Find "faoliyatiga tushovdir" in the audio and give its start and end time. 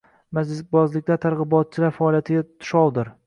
1.99-3.15